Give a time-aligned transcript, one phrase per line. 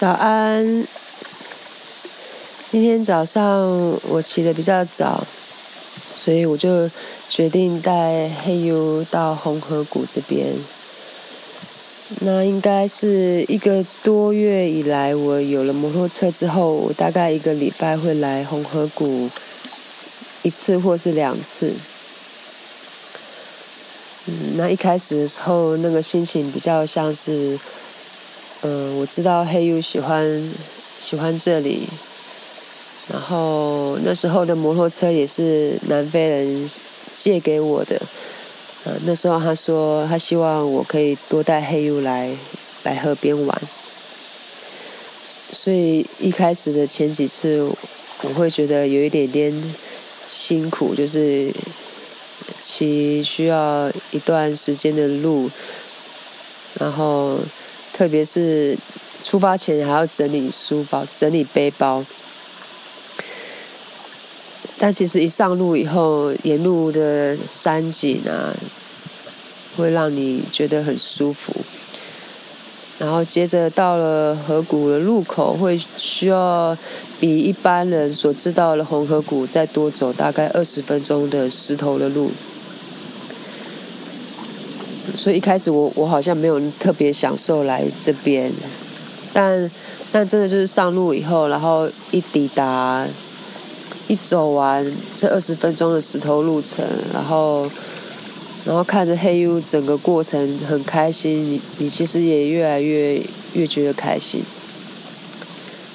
[0.00, 0.86] 早安。
[2.68, 3.68] 今天早上
[4.08, 5.22] 我起得比较早，
[6.18, 6.90] 所以我就
[7.28, 10.54] 决定带黑 U 到红河谷这边。
[12.20, 19.28] 那应该是一个多月以来，我有了摩托车之后，我大概一个礼拜会来红河谷
[20.40, 21.74] 一次或是两次。
[24.24, 27.58] 嗯，那一开始的时候，那个心情比较像是，
[28.62, 30.52] 嗯，我知道黑 U 喜欢
[31.00, 31.88] 喜欢这里。
[33.12, 36.70] 然后那时候的摩托车也是南非人
[37.12, 38.00] 借给我的，
[38.84, 42.30] 呃，那时候他说他希望我可以多带黑 U 来
[42.84, 43.62] 来河边玩，
[45.52, 47.68] 所以一开始的前几次
[48.22, 49.74] 我会觉得有一点点
[50.28, 51.52] 辛苦，就是
[52.60, 55.50] 骑需要一段时间的路，
[56.78, 57.38] 然后
[57.92, 58.76] 特别是
[59.22, 62.04] 出发前还要整理书包、整理背包。
[64.78, 68.54] 但其实一上路以后，沿路的山景啊，
[69.76, 71.52] 会让你觉得很舒服。
[72.98, 76.76] 然后接着到了河谷的路口，会需要
[77.18, 82.30] 比一般人所知道的红河谷再多走大概二十分钟的石头的路。
[85.14, 88.50] 所以一开始我我好像没有特别享受来这边，
[89.32, 89.70] 但
[90.12, 93.06] 但真的就是上路以后，然后一抵达。
[94.08, 94.84] 一走完
[95.16, 97.70] 这二十分钟的石头路程，然后，
[98.64, 104.42] 然后看着黑 U 整个过程很开心，你你其实也越来越越觉得开心。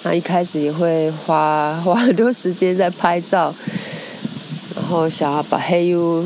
[0.03, 3.53] 那一开始也会花花很多时间在拍照，
[4.77, 6.25] 然后想要把黑 U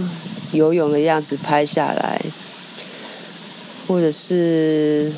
[0.51, 2.21] 游泳的样子拍下来，
[3.89, 5.11] 或者是，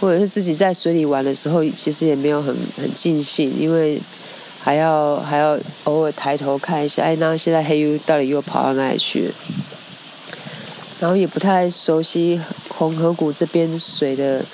[0.00, 4.00] 或者是自己在水里玩的时候，其实也没有很很尽兴，因为。
[4.58, 9.30] 还要还要偶尔抬头看一下，哎，那现在黑 U 到底又跑到哪里去？
[10.98, 14.44] 然后也不太熟悉红河谷这边水的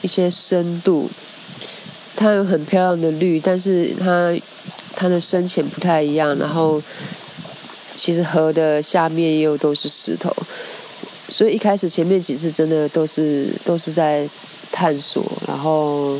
[0.00, 1.10] 一些深度，
[2.16, 4.34] 它有很漂亮的绿，但是它
[4.96, 6.34] 它的深浅不太一样。
[6.38, 6.80] 然后
[7.94, 10.34] 其实河的下面又都是石头，
[11.42, 14.28] 所以一开始前面几次真的都是都是在
[14.70, 16.14] 探索，然后。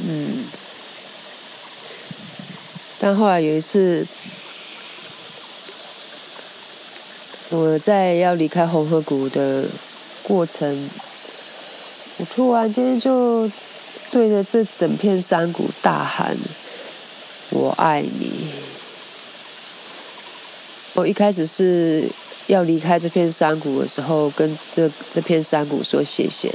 [0.00, 0.44] 嗯，
[2.98, 4.04] 但后来有一次，
[7.50, 9.66] 我在要离开红河谷的
[10.24, 10.90] 过程，
[12.16, 13.48] 我突然间就
[14.10, 16.36] 对着这整片山谷大喊
[17.54, 18.32] ：“我爱你！”
[20.94, 22.04] 我一开始是
[22.46, 26.52] 要离开这片山谷的时候，跟这这片山谷说谢谢，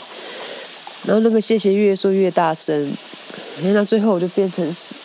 [1.06, 2.92] 然后那个谢谢越说越大声。
[3.62, 4.96] 那最后我就变成是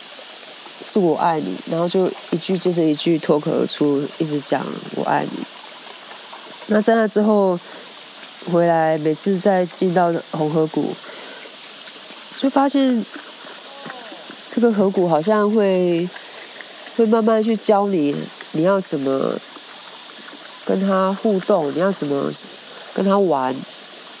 [0.81, 4.65] 是我爱你，然后就一句接着一句脱口而出，一直讲
[4.95, 5.43] 我爱你。
[6.67, 7.59] 那在那之后
[8.51, 10.95] 回来，每次再进到红河谷，
[12.37, 13.05] 就发现
[14.47, 16.07] 这个河谷好像会
[16.95, 18.15] 会慢慢去教你，
[18.55, 19.39] 你要怎么
[20.65, 22.31] 跟他互动，你要怎么
[22.93, 23.55] 跟他玩，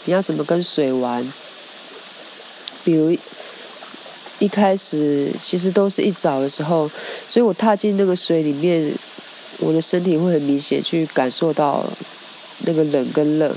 [0.05, 1.25] 你要怎么跟水玩，
[2.83, 3.17] 比如。
[4.39, 6.91] 一开始其实都是一早的时候，
[7.29, 8.93] 所以我踏进那个水里面，
[9.59, 11.85] 我的身体会很明显去感受到
[12.65, 13.49] 那个冷跟热，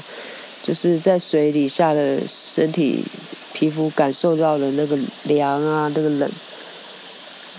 [0.63, 3.05] 就是在水底下的身体
[3.53, 6.31] 皮肤感受到了那个凉啊，那个冷，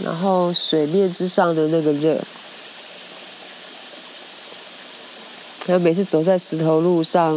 [0.06, 2.18] 然后水面之上的那个热，
[5.70, 7.34] 然后每次走在石头路上，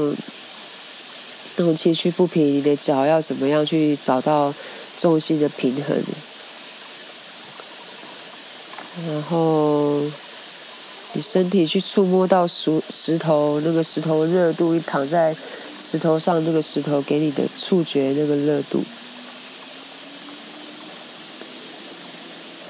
[1.57, 4.53] 那种崎岖不平，你的脚要怎么样去找到？
[4.99, 5.97] 重心的平衡，
[9.09, 10.03] 然后
[11.15, 15.35] 你身体去触摸到石石头，那个石头热度，你躺在
[15.81, 18.85] 石头上，那个石头给你的触觉那个热度，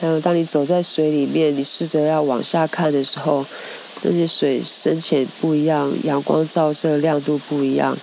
[0.00, 3.44] 还有当你走在水里面，你试着要往下看的时候，
[4.02, 7.96] 那些水深浅不一样，阳光照射亮度不一样，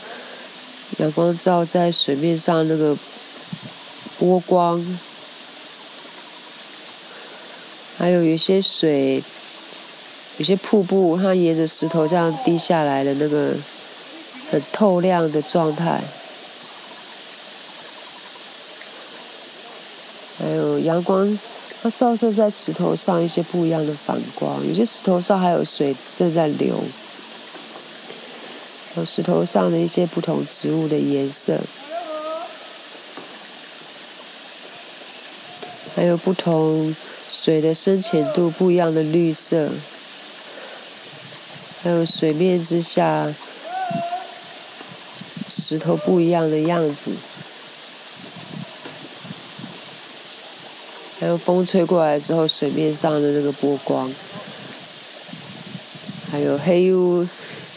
[0.98, 2.98] 阳光照在水面上那个。
[4.20, 4.86] 波光，
[7.98, 9.24] 还有有些水，
[10.36, 13.54] 有些瀑布，它沿着石头这样滴下来的那个
[14.52, 16.02] 很透亮的状态，
[20.38, 21.40] 还有阳光，
[21.82, 26.84] 它照射在石头上一些不一样的反光，有些石头上还有水正在流，
[28.98, 31.58] 有石头上的一些不同植物的颜色，
[35.96, 36.94] 还有不同
[37.30, 39.70] 水的深浅度不一样的绿色，
[41.82, 43.34] 还有水面之下
[45.48, 47.12] 石头不一样的样子，
[51.20, 54.10] 还有风吹过来之后水面上的那个波光，
[56.32, 57.28] 还有黑雾。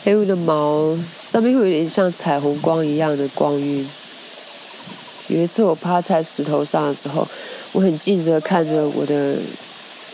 [0.04, 3.88] 黑乌的毛上面会有点像彩虹光一样的光晕。
[5.28, 7.24] 有一次我趴在石头上的时候，
[7.70, 9.36] 我很记着看着我的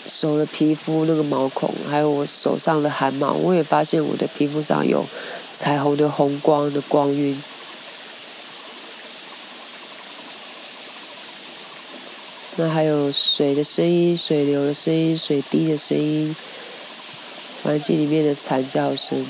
[0.07, 5.03] 手的皮肤那个毛孔，还有我手上的汗毛，我也发现我的皮肤上有
[5.55, 7.43] 彩虹的红光的光晕。
[12.61, 16.35] 那还有水的声音、水流的声音、水滴的声音，
[17.63, 19.25] 环境里面的惨叫声。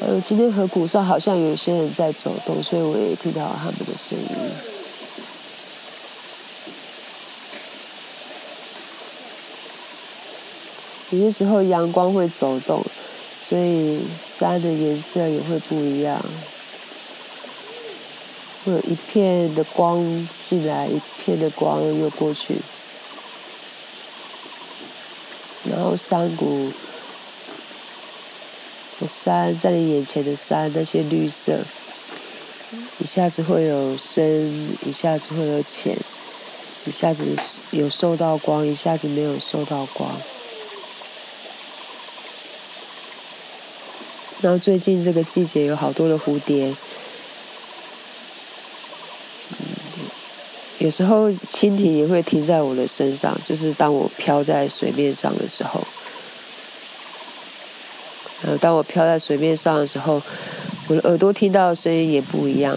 [0.00, 4.26] 呃，今天河谷上好像有些人在走动，所以我也听到他们的声音。
[11.12, 12.84] 有些时候阳光会走动，
[13.40, 16.22] 所以山的颜色也会不一样，
[18.64, 22.56] 会有一片的光进来，一片的光又过去，
[25.70, 26.72] 然后山谷。
[29.06, 31.58] 山在你眼前的山，那些绿色，
[33.00, 34.24] 一下子会有深，
[34.86, 35.94] 一下子会有浅，
[36.86, 37.26] 一下子
[37.72, 40.10] 有受到光，一下子没有受到光。
[44.40, 46.74] 然后最近这个季节有好多的蝴蝶，
[50.84, 55.80] 有时候蜻蜓也会停在我的身上，就是当我飘在水面上的时候。
[58.42, 60.20] 呃，当我飘在水面上的时候，
[60.88, 62.76] 我的耳朵听到的声音也不一样。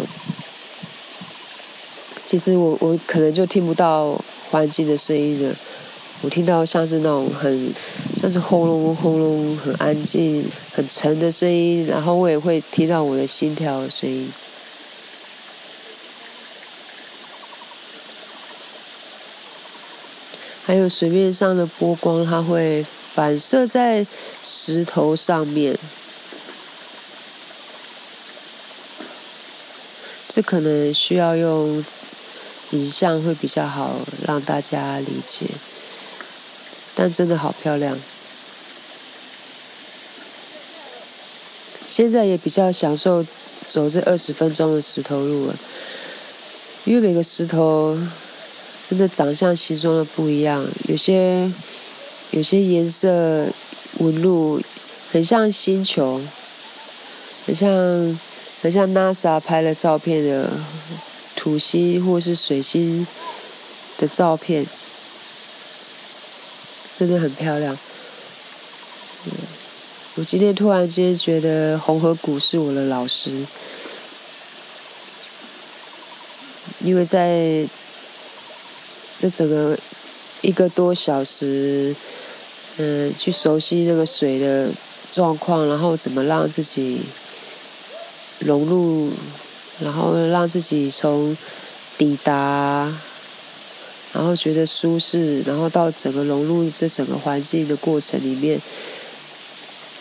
[2.26, 4.18] 其实我我可能就听不到
[4.50, 5.54] 环境的声音了，
[6.22, 7.70] 我听到像是那种很
[8.22, 14.32] 像是轰隆轰隆很安静、很沉的声音，然后我也会听到我的心跳的声音。
[20.68, 22.86] 还有水面上的波光，它会。
[23.18, 24.06] 反射在
[24.44, 25.76] 石头上面，
[30.30, 31.84] 这可能需要用
[32.70, 33.96] 影像会比较好
[34.28, 35.48] 让大家理解，
[36.94, 37.98] 但真的好漂亮。
[41.88, 43.26] 现在也比较享受
[43.66, 45.56] 走这二十分钟的石头路了，
[46.86, 47.98] 因为每个石头
[48.88, 51.52] 真的长相形状的不一样，有些。
[52.32, 53.48] 有些颜色
[54.00, 54.62] 纹路
[55.14, 56.22] 很像星球，
[57.46, 57.70] 很像
[58.62, 60.50] 很像 NASA 拍了照片的
[61.38, 63.08] 土星或是水星
[63.98, 64.68] 的照片，
[66.98, 67.78] 真的很漂亮。
[70.16, 73.32] 我今天突然间觉得红河谷是我的老师，
[76.82, 77.66] 因为在
[79.18, 79.78] 这整个
[80.42, 81.96] 一个多小时。
[82.80, 84.70] 嗯，去熟悉这个水的
[85.12, 87.02] 状况，然后怎么让自己
[88.38, 89.10] 融入，
[89.80, 91.36] 然后让自己从
[91.98, 92.32] 抵达，
[94.14, 98.62] 然后觉得舒适，然后到整个融入这整个环境的过程里面，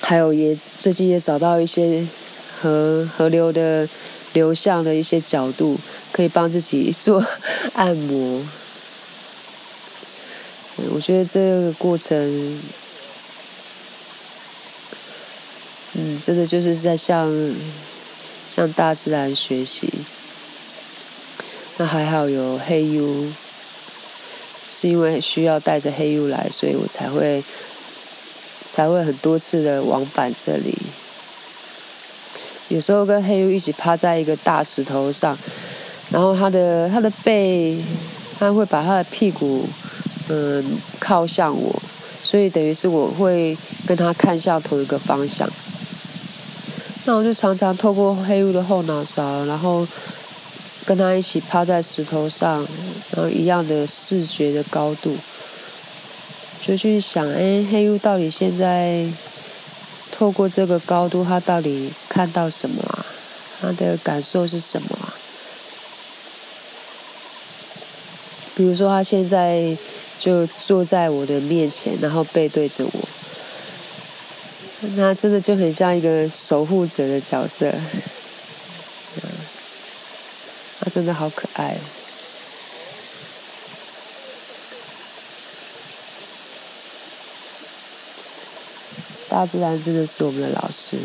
[0.01, 2.07] 还有也最近也找到一些
[2.61, 3.89] 河河流的
[4.35, 5.79] 流向的一些角度，
[6.13, 7.25] 可以帮自己做
[7.73, 8.43] 按摩。
[10.93, 12.17] 我觉得这个过程，
[15.95, 17.31] 嗯，真的就是在向
[18.55, 19.89] 向大自然学习。
[21.79, 23.33] 那还好有黑 U，
[24.73, 27.43] 是因为需要带着黑 U 来，所以我才会
[28.65, 30.77] 才会很多次的往返这里。
[32.69, 35.37] 有时候跟黑 U 一起趴在一个大石头上，
[36.11, 37.79] 然后他的他的背，
[38.39, 39.67] 他会把他的屁股。
[40.29, 41.83] 嗯，靠向我，
[42.25, 43.57] 所以等于是我会
[43.87, 45.49] 跟他看向同一个方向。
[47.05, 49.87] 那我就常常透过黑雾的后脑勺，然后
[50.85, 52.59] 跟他一起趴在石头上，
[53.13, 55.17] 然后一样的视觉的高度，
[56.61, 59.07] 就去想：哎，黑雾到底现在
[60.11, 63.07] 透过这个高度，他到底看到什么啊？
[63.61, 65.15] 他的感受是什么啊？
[68.57, 69.77] 比如说，他现在。
[70.27, 73.09] 就坐在我的面前，然后背对着我。
[74.97, 77.73] 那真的就很像一个守护者的角色，
[80.81, 81.77] 他真的好可爱。
[89.29, 90.97] 大自然真的是我们的老师。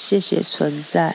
[0.00, 1.14] 谢谢存在。